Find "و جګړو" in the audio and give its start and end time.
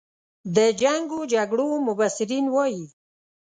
1.17-1.67